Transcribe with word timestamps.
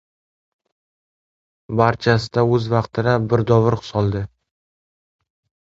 Barchasida 1.81 2.45
o‘z 2.55 2.67
vaqtida 2.73 3.13
bir 3.35 3.47
dovrug‘ 3.53 3.87
soldi. 3.91 4.27